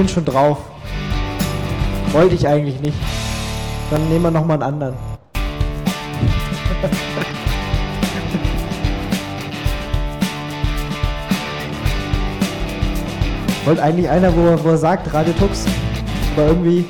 [0.00, 0.56] bin schon drauf.
[2.12, 2.96] Wollte ich eigentlich nicht.
[3.90, 4.94] Dann nehmen wir nochmal einen anderen.
[13.66, 15.66] Wollte eigentlich einer, wo, er- wo er sagt, Radio Tux.
[16.36, 16.84] Aber irgendwie.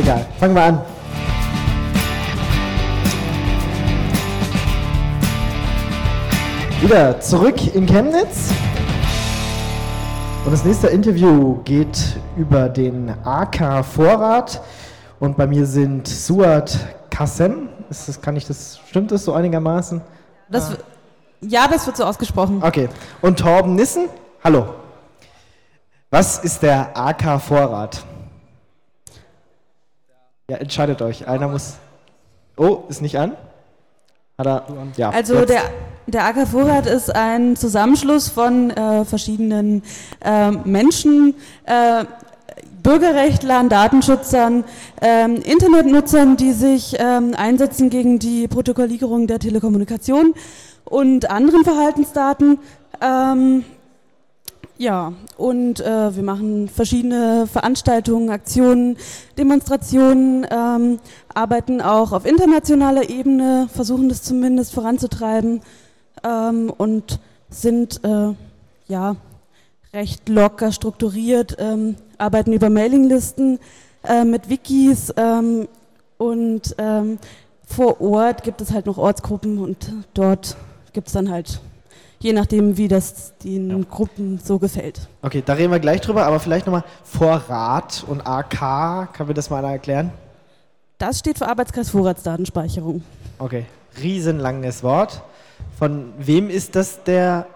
[0.00, 0.24] Egal.
[0.40, 0.80] Fangen wir an.
[6.80, 8.50] Wieder zurück in Chemnitz.
[10.44, 14.60] Und das nächste Interview geht über den AK Vorrat.
[15.20, 16.78] Und bei mir sind Suat
[17.10, 17.68] Kassem.
[17.88, 20.00] Ist das, kann ich das, stimmt das so einigermaßen?
[20.50, 20.76] Das,
[21.40, 22.60] Ja, das wird so ausgesprochen.
[22.60, 22.88] Okay.
[23.20, 24.08] Und Torben Nissen.
[24.42, 24.66] Hallo.
[26.10, 28.04] Was ist der AK Vorrat?
[30.50, 31.28] Ja, entscheidet euch.
[31.28, 31.76] Einer muss.
[32.56, 33.36] Oh, ist nicht an?
[34.36, 34.66] Hat er.
[34.96, 35.10] Ja.
[35.10, 35.50] Also jetzt.
[35.50, 35.62] der,
[36.06, 39.82] der AK Vorrat ist ein Zusammenschluss von äh, verschiedenen
[40.24, 42.04] äh, Menschen, äh,
[42.82, 44.64] Bürgerrechtlern, Datenschützern,
[45.00, 50.34] ähm, Internetnutzern, die sich ähm, einsetzen gegen die Protokollierung der Telekommunikation
[50.84, 52.58] und anderen Verhaltensdaten.
[53.00, 53.64] Ähm,
[54.78, 58.96] ja, und äh, wir machen verschiedene Veranstaltungen, Aktionen,
[59.38, 60.98] Demonstrationen, ähm,
[61.32, 65.60] arbeiten auch auf internationaler Ebene, versuchen das zumindest voranzutreiben
[66.24, 67.20] ähm, und
[67.50, 68.34] sind äh,
[68.88, 69.16] ja
[69.92, 73.58] recht locker strukturiert, ähm, arbeiten über Mailinglisten
[74.04, 75.68] äh, mit Wikis ähm,
[76.18, 77.18] und ähm,
[77.66, 80.56] vor Ort gibt es halt noch Ortsgruppen und dort
[80.92, 81.60] gibt es dann halt,
[82.20, 85.08] je nachdem wie das den Gruppen so gefällt.
[85.22, 89.12] Okay, da reden wir gleich drüber, aber vielleicht nochmal Vorrat und AK.
[89.12, 90.12] Kann mir das mal einer erklären?
[90.98, 93.02] Das steht für Arbeitskreis Vorratsdatenspeicherung.
[93.38, 93.66] Okay,
[94.00, 95.22] riesenlanges Wort.
[95.78, 97.46] Von wem ist das der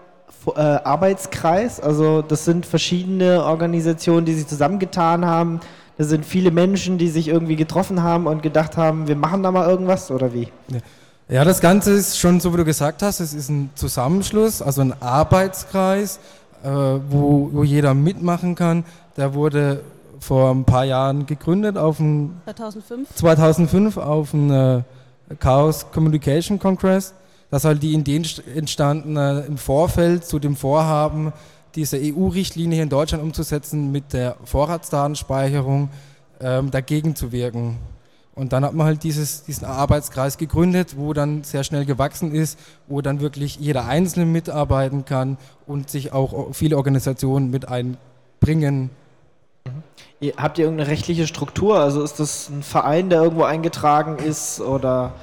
[0.55, 1.79] äh, Arbeitskreis?
[1.79, 5.59] Also das sind verschiedene Organisationen, die sich zusammengetan haben.
[5.97, 9.51] Das sind viele Menschen, die sich irgendwie getroffen haben und gedacht haben, wir machen da
[9.51, 10.47] mal irgendwas oder wie?
[11.29, 14.81] Ja, das Ganze ist schon so, wie du gesagt hast, es ist ein Zusammenschluss, also
[14.81, 16.19] ein Arbeitskreis,
[16.63, 18.85] äh, wo, wo jeder mitmachen kann.
[19.17, 19.81] Der wurde
[20.19, 23.15] vor ein paar Jahren gegründet auf dem 2005?
[23.15, 24.83] 2005 auf dem äh,
[25.39, 27.13] Chaos Communication Congress.
[27.49, 31.31] Das ist halt die Idee entst- entstanden äh, im Vorfeld zu dem Vorhaben,
[31.75, 35.89] diese EU-Richtlinie in Deutschland umzusetzen mit der Vorratsdatenspeicherung
[36.41, 37.77] ähm, dagegen zu wirken.
[38.35, 42.59] Und dann hat man halt dieses, diesen Arbeitskreis gegründet, wo dann sehr schnell gewachsen ist,
[42.87, 48.91] wo dann wirklich jeder Einzelne mitarbeiten kann und sich auch viele Organisationen mit einbringen.
[50.19, 51.79] Ihr, habt ihr irgendeine rechtliche Struktur?
[51.79, 55.13] Also ist das ein Verein, der irgendwo eingetragen ist oder?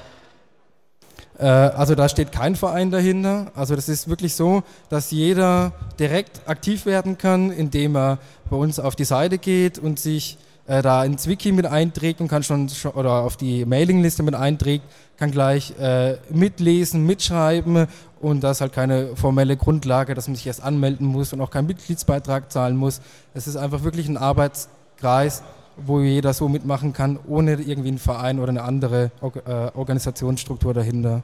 [1.38, 3.50] Äh, also da steht kein Verein dahinter.
[3.54, 8.18] Also das ist wirklich so, dass jeder direkt aktiv werden kann, indem er
[8.50, 12.28] bei uns auf die Seite geht und sich äh, da ins Wiki mit einträgt und
[12.28, 14.84] kann schon, oder auf die Mailingliste mit einträgt,
[15.16, 17.86] kann gleich äh, mitlesen, mitschreiben
[18.20, 21.50] und da ist halt keine formelle Grundlage, dass man sich erst anmelden muss und auch
[21.50, 23.00] keinen Mitgliedsbeitrag zahlen muss.
[23.34, 25.42] Es ist einfach wirklich ein Arbeitskreis,
[25.76, 31.22] wo jeder so mitmachen kann, ohne irgendwie einen Verein oder eine andere äh, Organisationsstruktur dahinter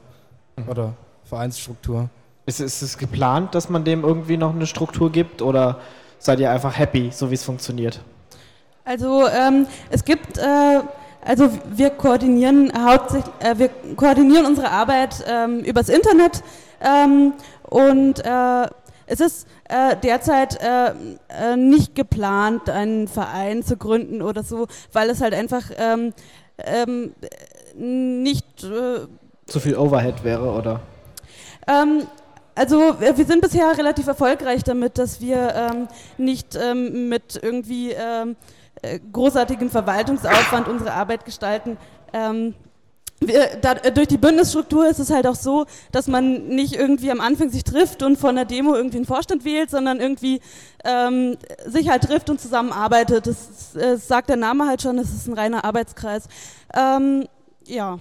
[0.67, 0.93] oder
[1.25, 2.09] Vereinsstruktur.
[2.45, 5.79] Ist, ist es geplant, dass man dem irgendwie noch eine Struktur gibt oder
[6.19, 8.01] seid ihr einfach happy, so wie es funktioniert?
[8.83, 10.81] Also ähm, es gibt, äh,
[11.23, 16.43] also wir koordinieren hauptsächlich, äh, wir koordinieren unsere Arbeit ähm, übers Internet
[16.81, 17.33] ähm,
[17.63, 18.67] und äh,
[19.11, 20.93] es ist äh, derzeit äh,
[21.27, 26.13] äh, nicht geplant, einen Verein zu gründen oder so, weil es halt einfach ähm,
[26.57, 27.13] ähm,
[27.75, 29.07] nicht äh,
[29.47, 30.79] Zu viel Overhead wäre oder?
[31.67, 32.07] ähm,
[32.55, 38.35] also wir sind bisher relativ erfolgreich damit, dass wir ähm, nicht ähm, mit irgendwie ähm,
[38.81, 41.77] äh, großartigem Verwaltungsaufwand unsere Arbeit gestalten.
[43.23, 47.11] Wir, da, äh, durch die Bündnisstruktur ist es halt auch so, dass man nicht irgendwie
[47.11, 50.41] am Anfang sich trifft und von der Demo irgendwie einen Vorstand wählt, sondern irgendwie
[50.83, 51.37] ähm,
[51.67, 53.27] sich halt trifft und zusammenarbeitet.
[53.27, 56.27] Das, ist, äh, sagt der Name halt schon, es ist ein reiner Arbeitskreis.
[56.75, 57.27] Ähm,
[57.67, 57.99] ja.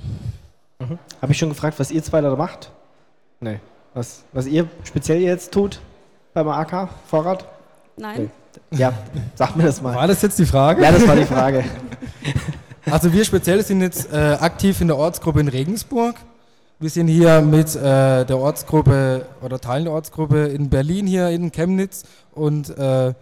[0.78, 0.98] Mhm.
[1.20, 2.70] Habe ich schon gefragt, was ihr zwei da macht?
[3.40, 3.60] Nee.
[3.92, 5.80] Was, was ihr speziell jetzt tut
[6.32, 7.44] beim AK Vorrat?
[7.98, 8.30] Nein.
[8.70, 8.78] Nee.
[8.78, 8.94] Ja,
[9.34, 9.94] sag mir das mal.
[9.94, 10.82] War das jetzt die Frage?
[10.82, 11.64] Ja, das war die Frage.
[12.86, 16.16] Also wir speziell sind jetzt äh, aktiv in der Ortsgruppe in Regensburg.
[16.78, 21.52] Wir sind hier mit äh, der Ortsgruppe oder Teilen der Ortsgruppe in Berlin hier in
[21.52, 23.12] Chemnitz und äh,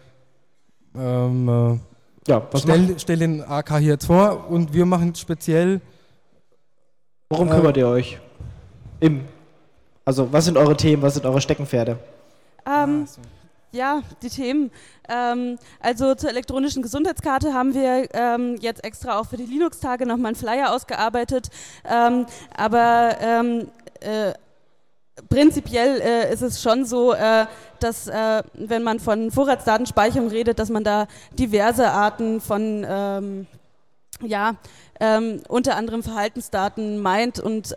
[0.97, 5.81] ähm, äh, ja, was stellen, stellen den AK hier jetzt vor und wir machen speziell.
[7.31, 8.19] Worum äh, kümmert ihr euch?
[9.01, 9.23] Im.
[10.05, 11.99] Also, was sind eure Themen, was sind eure Steckenpferde?
[12.67, 13.07] Ähm,
[13.71, 14.71] Ja, die Themen.
[15.11, 20.29] Ähm, also zur elektronischen Gesundheitskarte haben wir ähm, jetzt extra auch für die Linux-Tage nochmal
[20.29, 21.49] einen Flyer ausgearbeitet.
[21.85, 22.25] Ähm,
[22.57, 23.69] aber ähm,
[24.01, 24.33] äh,
[25.29, 27.45] prinzipiell äh, ist es schon so, äh,
[27.81, 31.07] dass äh, wenn man von Vorratsdatenspeicherung redet, dass man da
[31.39, 33.47] diverse Arten von ähm,
[34.23, 34.57] ja,
[34.99, 37.75] ähm, unter anderem Verhaltensdaten meint und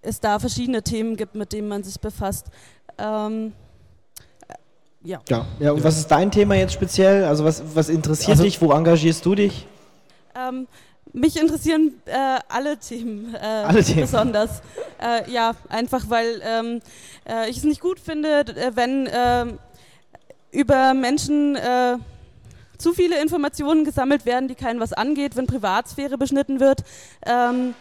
[0.00, 2.46] es da verschiedene Themen gibt, mit denen man sich befasst.
[5.08, 5.20] Ja.
[5.30, 5.46] ja.
[5.58, 7.24] Ja, und was ist dein Thema jetzt speziell?
[7.24, 8.60] Also was, was interessiert also, dich?
[8.60, 9.66] Wo engagierst du dich?
[10.36, 10.68] Ähm,
[11.14, 14.02] mich interessieren äh, alle Themen, äh, alle Themen.
[14.02, 14.60] besonders.
[15.00, 16.80] Äh, ja, einfach weil ähm,
[17.26, 19.58] äh, ich es nicht gut finde, äh, wenn ähm,
[20.50, 21.96] über Menschen äh,
[22.76, 26.84] zu viele Informationen gesammelt werden, die keinen was angeht, wenn Privatsphäre beschnitten wird.
[27.24, 27.74] Ähm,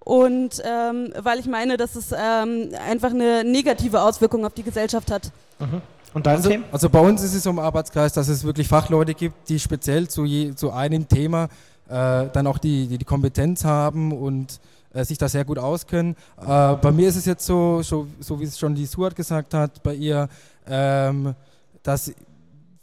[0.00, 5.10] und ähm, weil ich meine, dass es ähm, einfach eine negative Auswirkung auf die Gesellschaft
[5.10, 5.30] hat.
[5.58, 5.80] Mhm.
[6.14, 6.64] Und dein also, Thema?
[6.70, 10.08] Also bei uns ist es so im Arbeitskreis, dass es wirklich Fachleute gibt, die speziell
[10.08, 11.48] zu, je, zu einem Thema
[11.88, 14.60] äh, dann auch die, die, die, Kompetenz haben und
[14.94, 16.14] äh, sich da sehr gut auskennen.
[16.40, 19.54] Äh, bei mir ist es jetzt so, so, so wie es schon die Suat gesagt
[19.54, 20.28] hat, bei ihr,
[20.68, 21.34] ähm,
[21.82, 22.12] dass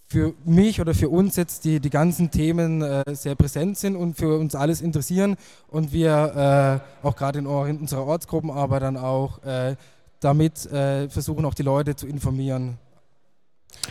[0.08, 4.18] für mich oder für uns jetzt die, die ganzen Themen äh, sehr präsent sind und
[4.18, 5.38] für uns alles interessieren
[5.70, 9.78] und wir äh, auch gerade in, in, unserer Ortsgruppenarbeit dann auch äh,
[10.20, 12.78] damit äh, versuchen, auch die Leute zu informieren.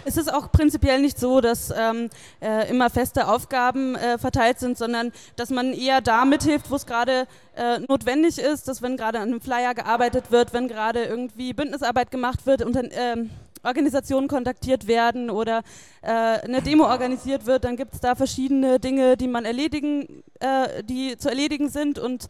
[0.05, 2.11] Es ist auch prinzipiell nicht so, dass ähm,
[2.41, 6.87] äh, immer feste Aufgaben äh, verteilt sind, sondern dass man eher da mithilft, wo es
[6.87, 11.53] gerade äh, notwendig ist, dass wenn gerade an einem Flyer gearbeitet wird, wenn gerade irgendwie
[11.53, 13.31] Bündnisarbeit gemacht wird dann ähm,
[13.63, 15.63] Organisationen kontaktiert werden oder
[16.03, 20.83] äh, eine Demo organisiert wird, dann gibt es da verschiedene Dinge, die man erledigen, äh,
[20.83, 22.29] die zu erledigen sind und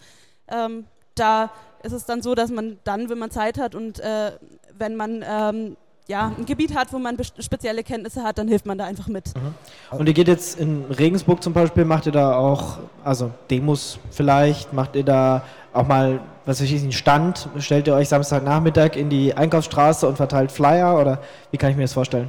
[0.48, 1.50] ähm, da
[1.82, 4.32] ist es dann so, dass man dann, wenn man Zeit hat und äh,
[4.76, 5.76] wenn man ähm,
[6.10, 9.32] ja, ein Gebiet hat, wo man spezielle Kenntnisse hat, dann hilft man da einfach mit.
[9.34, 9.98] Mhm.
[9.98, 14.72] Und ihr geht jetzt in Regensburg zum Beispiel, macht ihr da auch, also Demos vielleicht,
[14.72, 15.42] macht ihr da
[15.72, 20.16] auch mal, was weiß ich, einen Stand, stellt ihr euch Samstagnachmittag in die Einkaufsstraße und
[20.16, 21.20] verteilt Flyer oder
[21.52, 22.28] wie kann ich mir das vorstellen?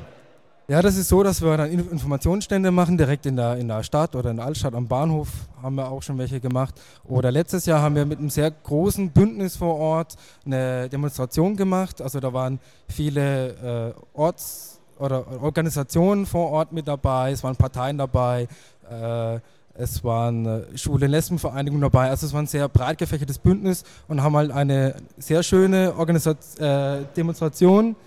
[0.71, 4.15] Ja, das ist so, dass wir dann Informationsstände machen, direkt in der, in der Stadt
[4.15, 5.27] oder in der Altstadt am Bahnhof
[5.61, 6.75] haben wir auch schon welche gemacht.
[7.03, 10.15] Oder letztes Jahr haben wir mit einem sehr großen Bündnis vor Ort
[10.45, 12.01] eine Demonstration gemacht.
[12.01, 12.57] Also da waren
[12.87, 18.47] viele äh, Orts- oder Organisationen vor Ort mit dabei, es waren Parteien dabei,
[18.89, 19.39] äh,
[19.73, 22.09] es waren äh, Schwule- Lesbenvereinigungen dabei.
[22.09, 26.37] Also es war ein sehr breit gefächertes Bündnis und haben halt eine sehr schöne Organisat
[26.61, 27.97] äh, Demonstration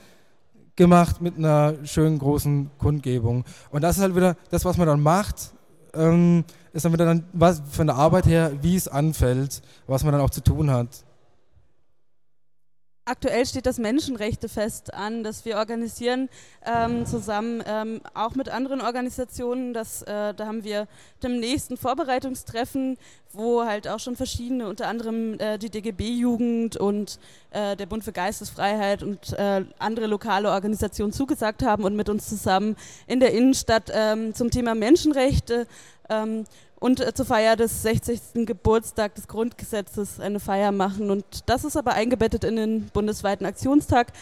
[0.77, 3.45] gemacht mit einer schönen großen Kundgebung.
[3.71, 5.53] Und das ist halt wieder das, was man dann macht,
[5.95, 10.13] ähm, ist dann wieder dann was von der Arbeit her, wie es anfällt, was man
[10.13, 11.05] dann auch zu tun hat.
[13.07, 16.31] Aktuell steht das Menschenrechtefest an, das wir organisieren
[16.65, 19.75] ähm, zusammen, ähm, auch mit anderen Organisationen.
[19.75, 20.89] Das, äh, da haben wir
[21.23, 22.97] demnächst ein Vorbereitungstreffen,
[23.35, 27.19] wo halt auch schon verschiedene, unter anderem äh, die DGB-Jugend und
[27.51, 32.27] äh, der Bund für Geistesfreiheit und äh, andere lokale Organisationen zugesagt haben und mit uns
[32.27, 32.75] zusammen
[33.07, 35.67] in der Innenstadt ähm, zum Thema Menschenrechte
[36.09, 36.45] ähm,
[36.81, 38.47] und äh, zur Feier des 60.
[38.47, 41.11] Geburtstags des Grundgesetzes eine Feier machen.
[41.11, 44.13] Und das ist aber eingebettet in den bundesweiten Aktionstag,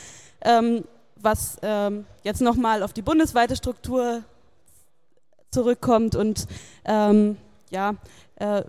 [0.42, 0.84] ähm,
[1.16, 4.22] was ähm, jetzt nochmal auf die bundesweite Struktur
[5.50, 6.46] zurückkommt und
[6.84, 7.36] ähm,
[7.70, 7.94] ja,
[8.36, 8.62] äh,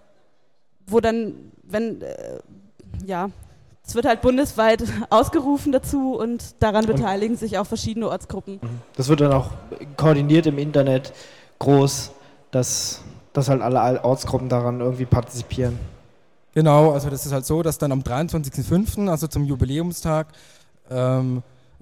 [0.88, 2.39] wo dann, wenn, äh,
[3.05, 3.29] ja,
[3.85, 8.59] es wird halt bundesweit ausgerufen dazu und daran beteiligen sich auch verschiedene Ortsgruppen.
[8.95, 9.51] Das wird dann auch
[9.97, 11.13] koordiniert im Internet
[11.59, 12.11] groß,
[12.53, 13.01] dass
[13.33, 15.77] dass halt alle Ortsgruppen daran irgendwie partizipieren.
[16.53, 20.27] Genau, also das ist halt so, dass dann am 23.05., also zum Jubiläumstag,
[20.91, 21.41] ähm,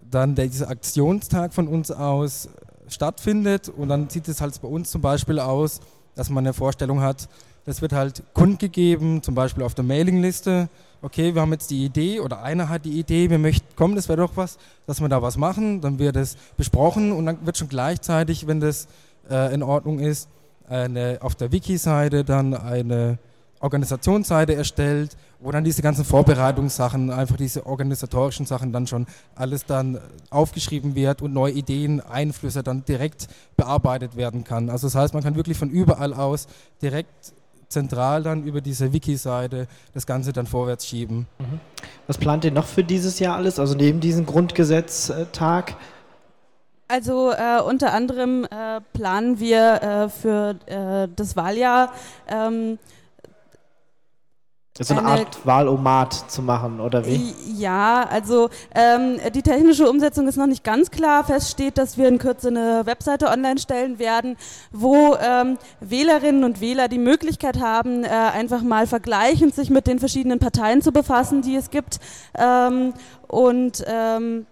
[0.09, 2.49] dann der, dieser Aktionstag von uns aus
[2.87, 5.81] stattfindet und dann sieht es halt bei uns zum Beispiel aus,
[6.15, 7.29] dass man eine Vorstellung hat,
[7.65, 10.67] das wird halt kundgegeben, zum Beispiel auf der Mailingliste,
[11.01, 14.09] okay, wir haben jetzt die Idee oder einer hat die Idee, wir möchten, komm, das
[14.09, 17.57] wäre doch was, dass wir da was machen, dann wird es besprochen und dann wird
[17.57, 18.87] schon gleichzeitig, wenn das
[19.29, 20.27] äh, in Ordnung ist,
[20.67, 23.17] eine, auf der Wiki-Seite dann eine
[23.61, 29.99] Organisationsseite erstellt, wo dann diese ganzen Vorbereitungssachen, einfach diese organisatorischen Sachen dann schon alles dann
[30.29, 33.27] aufgeschrieben wird und neue Ideen, Einflüsse dann direkt
[33.57, 34.69] bearbeitet werden kann.
[34.69, 36.47] Also das heißt, man kann wirklich von überall aus
[36.81, 37.33] direkt
[37.69, 41.27] zentral dann über diese Wiki-Seite das Ganze dann vorwärts schieben.
[41.39, 41.59] Mhm.
[42.07, 43.59] Was plant ihr noch für dieses Jahr alles?
[43.59, 45.75] Also neben diesem Grundgesetztag?
[46.91, 51.93] Also äh, unter anderem äh, planen wir äh, für äh, das Wahljahr
[52.27, 52.79] ähm,
[54.77, 57.33] So eine, eine Art Wahlomat zu machen, oder wie?
[57.55, 61.23] Ja, also ähm, die technische Umsetzung ist noch nicht ganz klar.
[61.23, 64.35] Fest steht, dass wir in Kürze eine Webseite online stellen werden,
[64.73, 69.99] wo ähm, Wählerinnen und Wähler die Möglichkeit haben, äh, einfach mal vergleichend sich mit den
[69.99, 72.01] verschiedenen Parteien zu befassen, die es gibt.
[72.37, 72.93] Ähm,
[73.29, 74.45] und ähm,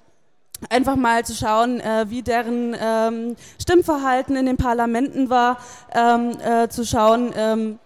[0.70, 5.58] einfach mal zu schauen, äh, wie deren ähm, Stimmverhalten in den Parlamenten war,
[5.94, 7.80] ähm, äh, zu schauen, ähm,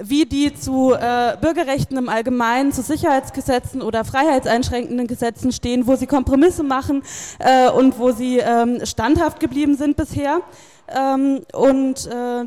[0.00, 6.06] wie die zu äh, Bürgerrechten im Allgemeinen, zu Sicherheitsgesetzen oder freiheitseinschränkenden Gesetzen stehen, wo sie
[6.06, 7.02] Kompromisse machen
[7.40, 10.40] äh, und wo sie ähm, standhaft geblieben sind bisher.
[10.88, 12.44] Ähm, und äh,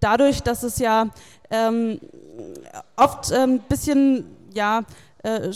[0.00, 1.06] dadurch, dass es ja
[1.50, 2.00] ähm,
[2.96, 4.82] oft ein ähm, bisschen, ja,
[5.22, 5.50] äh,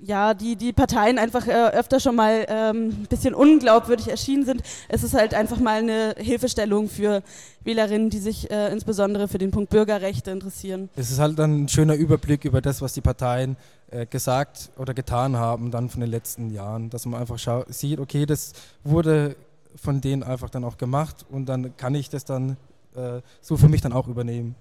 [0.00, 4.62] ja, die, die Parteien einfach äh, öfter schon mal ähm, ein bisschen unglaubwürdig erschienen sind.
[4.88, 7.22] Es ist halt einfach mal eine Hilfestellung für
[7.64, 10.88] Wählerinnen, die sich äh, insbesondere für den Punkt Bürgerrechte interessieren.
[10.96, 13.56] Es ist halt dann ein schöner Überblick über das, was die Parteien
[13.90, 18.26] äh, gesagt oder getan haben, dann von den letzten Jahren, dass man einfach sieht, okay,
[18.26, 18.52] das
[18.84, 19.36] wurde
[19.76, 22.56] von denen einfach dann auch gemacht und dann kann ich das dann
[22.94, 24.54] äh, so für mich dann auch übernehmen.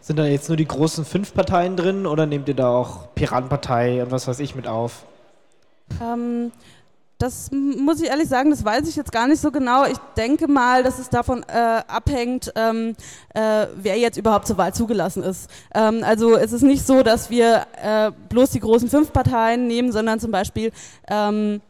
[0.00, 4.02] Sind da jetzt nur die großen fünf Parteien drin oder nehmt ihr da auch Piratenpartei
[4.02, 5.04] und was weiß ich mit auf?
[6.02, 6.50] Ähm,
[7.20, 9.84] das muss ich ehrlich sagen, das weiß ich jetzt gar nicht so genau.
[9.84, 12.96] Ich denke mal, dass es davon äh, abhängt, ähm,
[13.34, 15.50] äh, wer jetzt überhaupt zur Wahl zugelassen ist.
[15.74, 19.92] Ähm, also es ist nicht so, dass wir äh, bloß die großen fünf Parteien nehmen,
[19.92, 20.72] sondern zum Beispiel
[21.08, 21.60] ähm,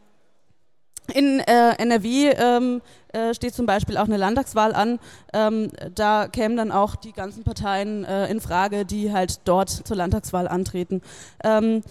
[1.13, 2.81] in äh, NRW ähm,
[3.13, 4.99] äh, steht zum Beispiel auch eine Landtagswahl an.
[5.33, 9.95] Ähm, da kämen dann auch die ganzen Parteien äh, in Frage, die halt dort zur
[9.97, 11.01] Landtagswahl antreten.
[11.43, 11.83] Ähm,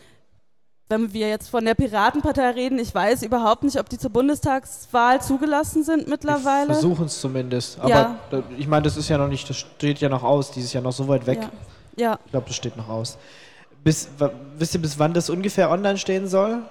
[0.91, 5.23] wenn wir jetzt von der Piratenpartei reden, ich weiß überhaupt nicht, ob die zur Bundestagswahl
[5.23, 6.67] zugelassen sind mittlerweile.
[6.67, 7.79] Versuchen es zumindest.
[7.79, 8.17] Aber ja.
[8.59, 10.93] ich meine, das ist ja noch nicht, das steht ja noch aus, dieses Jahr noch
[10.93, 11.39] so weit weg.
[11.97, 12.05] Ja.
[12.05, 12.19] ja.
[12.25, 13.19] Ich glaube, das steht noch aus.
[13.85, 14.09] Bis,
[14.59, 16.63] wisst ihr, bis wann das ungefähr online stehen soll?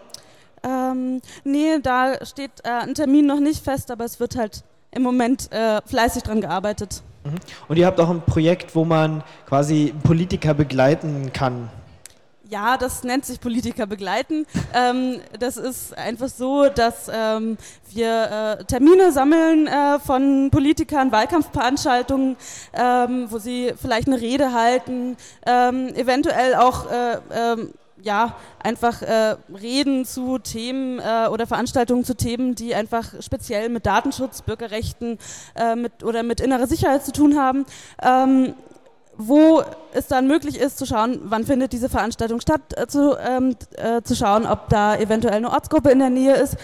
[0.64, 5.04] Ähm, nee, da steht äh, ein Termin noch nicht fest, aber es wird halt im
[5.04, 7.04] Moment äh, fleißig dran gearbeitet.
[7.24, 7.36] Mhm.
[7.68, 11.70] Und ihr habt auch ein Projekt, wo man quasi Politiker begleiten kann.
[12.50, 14.46] Ja, das nennt sich Politiker begleiten.
[14.72, 17.58] Ähm, das ist einfach so, dass ähm,
[17.92, 22.38] wir äh, Termine sammeln äh, von Politikern, Wahlkampfveranstaltungen,
[22.74, 29.36] ähm, wo sie vielleicht eine Rede halten, ähm, eventuell auch äh, ähm, ja, einfach äh,
[29.54, 35.18] Reden zu Themen äh, oder Veranstaltungen zu Themen, die einfach speziell mit Datenschutz, Bürgerrechten
[35.56, 37.66] äh, mit, oder mit innerer Sicherheit zu tun haben.
[38.02, 38.54] Ähm,
[39.20, 39.62] wo
[39.92, 44.02] es dann möglich ist zu schauen, wann findet diese Veranstaltung statt, äh, zu, ähm, äh,
[44.02, 46.56] zu schauen, ob da eventuell eine Ortsgruppe in der Nähe ist.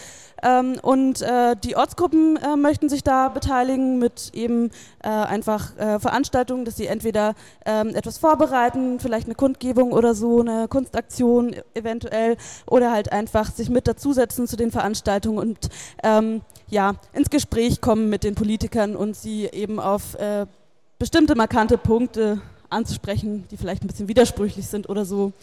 [0.42, 4.70] Ähm, und äh, die Ortsgruppen äh, möchten sich da beteiligen mit eben
[5.04, 7.36] äh, einfach äh, Veranstaltungen, dass sie entweder
[7.66, 13.70] ähm, etwas vorbereiten, vielleicht eine Kundgebung oder so, eine Kunstaktion eventuell, oder halt einfach sich
[13.70, 15.58] mit dazusetzen zu den Veranstaltungen und
[16.04, 20.46] ähm, ja, ins Gespräch kommen mit den Politikern und sie eben auf äh,
[21.00, 25.34] bestimmte markante Punkte anzusprechen, die vielleicht ein bisschen widersprüchlich sind oder so.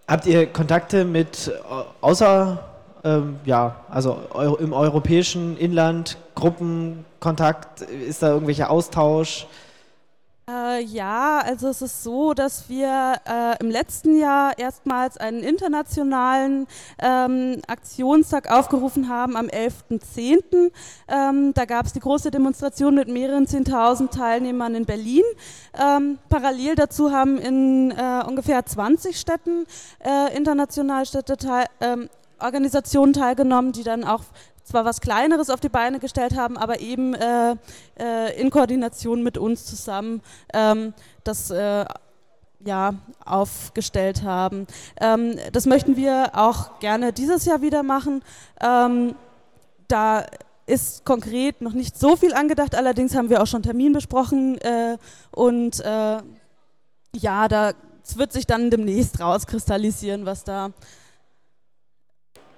[0.08, 2.64] Habt ihr Kontakte mit äh, außer,
[3.04, 4.18] ähm, ja, also
[4.60, 7.82] im europäischen Inland, Gruppenkontakt?
[7.82, 9.48] Ist da irgendwelcher Austausch?
[10.50, 16.68] Äh, ja, also es ist so, dass wir äh, im letzten Jahr erstmals einen internationalen
[17.00, 20.72] ähm, Aktionstag aufgerufen haben am 11.10.
[21.10, 25.24] Ähm, da gab es die große Demonstration mit mehreren 10.000 Teilnehmern in Berlin.
[25.78, 29.66] Ähm, parallel dazu haben in äh, ungefähr 20 Städten
[30.00, 32.08] äh, international Städte teil ähm,
[32.40, 34.22] Organisationen teilgenommen, die dann auch
[34.68, 37.56] zwar was Kleineres auf die Beine gestellt haben, aber eben äh,
[38.00, 40.22] äh, in Koordination mit uns zusammen
[40.54, 40.94] ähm,
[41.24, 41.86] das äh,
[42.60, 44.68] ja, aufgestellt haben.
[45.00, 48.24] Ähm, das möchten wir auch gerne dieses Jahr wieder machen.
[48.62, 49.16] Ähm,
[49.88, 50.26] da
[50.66, 54.98] ist konkret noch nicht so viel angedacht, allerdings haben wir auch schon Termin besprochen äh,
[55.32, 56.18] und äh,
[57.16, 57.72] ja, da
[58.16, 60.72] wird sich dann demnächst rauskristallisieren, was da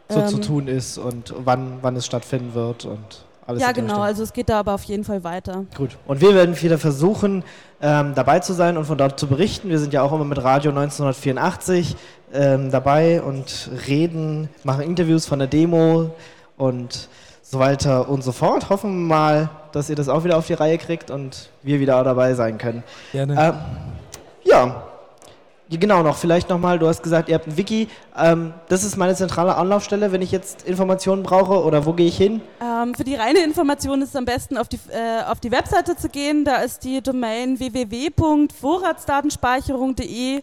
[0.10, 3.62] so ähm, zu tun ist und wann, wann es stattfinden wird und alles.
[3.62, 5.66] Ja, genau, also es geht da aber auf jeden Fall weiter.
[5.76, 5.98] Gut.
[6.06, 7.44] Und wir werden wieder versuchen,
[7.82, 9.70] ähm, dabei zu sein und von dort zu berichten.
[9.70, 11.96] Wir sind ja auch immer mit Radio 1984
[12.34, 16.12] ähm, dabei und reden, machen Interviews von der Demo
[16.58, 17.10] und
[17.42, 18.70] so weiter und so fort.
[18.70, 22.04] Hoffen wir mal, dass ihr das auch wieder auf die Reihe kriegt und wir wieder
[22.04, 22.84] dabei sein können.
[23.12, 23.36] Gerne.
[23.40, 23.54] Ähm,
[24.44, 24.84] ja,
[25.72, 27.90] Genau, noch vielleicht nochmal, du hast gesagt, ihr habt ein Wiki.
[28.18, 32.18] Ähm, das ist meine zentrale Anlaufstelle, wenn ich jetzt Informationen brauche oder wo gehe ich
[32.18, 32.42] hin?
[32.60, 35.96] Ähm, für die reine Information ist es am besten auf die, äh, auf die Webseite
[35.96, 36.44] zu gehen.
[36.44, 40.42] Da ist die Domain www.vorratsdatenspeicherung.de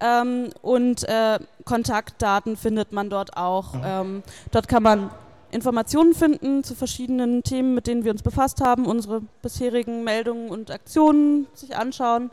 [0.00, 3.72] ähm, und äh, Kontaktdaten findet man dort auch.
[3.72, 3.80] Mhm.
[3.84, 5.10] Ähm, dort kann man
[5.50, 10.70] Informationen finden zu verschiedenen Themen, mit denen wir uns befasst haben, unsere bisherigen Meldungen und
[10.70, 12.30] Aktionen sich anschauen.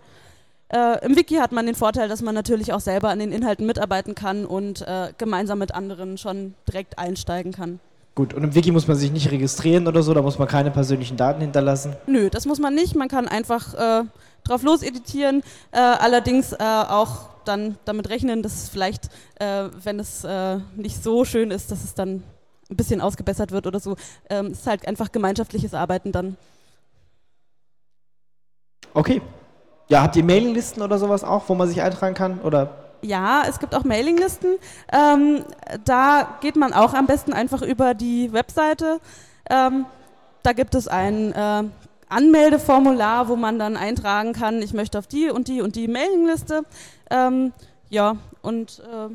[0.75, 3.65] Äh, Im Wiki hat man den Vorteil, dass man natürlich auch selber an den Inhalten
[3.65, 7.79] mitarbeiten kann und äh, gemeinsam mit anderen schon direkt einsteigen kann.
[8.13, 10.72] Gut, und im Wiki muss man sich nicht registrieren oder so, da muss man keine
[10.72, 11.96] persönlichen Daten hinterlassen?
[12.08, 12.94] Nö, das muss man nicht.
[12.94, 14.03] Man kann einfach äh,
[14.44, 19.05] drauf los editieren, äh, allerdings äh, auch dann damit rechnen, dass es vielleicht,
[19.39, 20.27] äh, wenn es
[20.75, 22.24] nicht so schön ist, dass es dann
[22.70, 23.96] ein bisschen ausgebessert wird oder so.
[24.29, 26.36] Ähm, es ist halt einfach gemeinschaftliches Arbeiten dann.
[28.94, 29.22] Okay,
[29.88, 32.39] ja, habt ihr Mailinglisten oder sowas auch, wo man sich eintragen kann?
[32.39, 32.70] Oder?
[33.01, 34.56] Ja, es gibt auch Mailinglisten.
[34.92, 35.44] Ähm,
[35.84, 39.00] da geht man auch am besten einfach über die Webseite.
[39.50, 39.86] Ähm,
[40.42, 41.63] da gibt es ein äh,
[42.10, 46.63] Anmeldeformular, wo man dann eintragen kann, ich möchte auf die und die und die Mailingliste.
[47.12, 47.54] Ähm,
[47.89, 49.13] ja, und äh,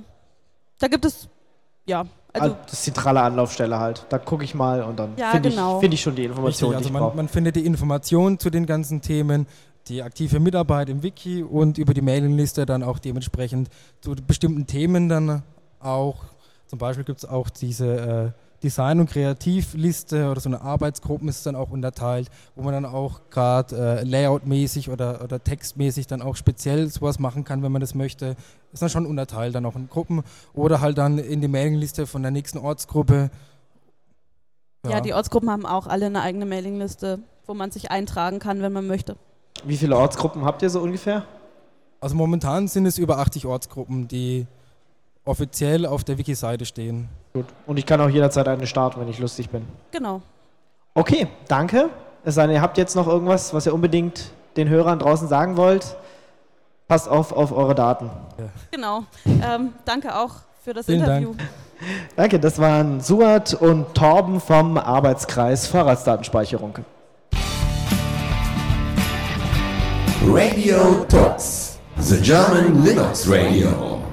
[0.78, 1.28] da gibt es,
[1.87, 4.06] ja, also, das ist zentrale Anlaufstelle halt.
[4.09, 5.76] Da gucke ich mal und dann ja, finde genau.
[5.76, 6.76] ich, find ich schon die Informationen.
[6.76, 9.46] also man, man, findet die Informationen zu den ganzen Themen
[9.90, 13.68] die aktive Mitarbeit im Wiki und über die Mailingliste dann auch dementsprechend
[14.00, 15.42] zu bestimmten Themen dann
[15.81, 16.24] auch,
[16.66, 21.46] zum Beispiel gibt es auch diese äh, Design- und Kreativliste oder so eine Arbeitsgruppe ist
[21.46, 26.37] dann auch unterteilt, wo man dann auch gerade äh, Layout-mäßig oder, oder textmäßig dann auch
[26.37, 28.37] speziell sowas machen kann, wenn man das möchte.
[28.72, 30.22] Ist dann schon unterteilt dann auch in Gruppen
[30.53, 33.31] oder halt dann in die Mailingliste von der nächsten Ortsgruppe.
[34.85, 34.90] Ja.
[34.90, 38.72] ja, die Ortsgruppen haben auch alle eine eigene Mailingliste, wo man sich eintragen kann, wenn
[38.72, 39.16] man möchte.
[39.64, 41.25] Wie viele Ortsgruppen habt ihr so ungefähr?
[42.01, 44.46] Also momentan sind es über 80 Ortsgruppen, die
[45.25, 47.09] offiziell auf der Wiki-Seite stehen.
[47.33, 47.46] Gut.
[47.66, 49.66] Und ich kann auch jederzeit eine starten, wenn ich lustig bin.
[49.90, 50.23] Genau.
[50.94, 51.90] Okay, danke.
[52.25, 55.57] Es sei denn, ihr habt jetzt noch irgendwas, was ihr unbedingt den Hörern draußen sagen
[55.57, 55.96] wollt.
[56.88, 58.11] Passt auf auf eure Daten.
[58.38, 58.49] Ja.
[58.73, 59.05] Genau.
[59.25, 60.33] Ähm, danke auch
[60.64, 61.35] für das Vielen Interview.
[61.35, 61.49] Dank.
[62.16, 66.75] Danke, das waren Suat und Torben vom Arbeitskreis Vorratsdatenspeicherung.
[70.24, 74.04] Radio Talks, the German Linux Radio.